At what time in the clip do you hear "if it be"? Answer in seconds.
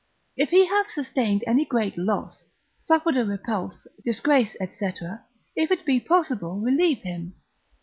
5.55-5.99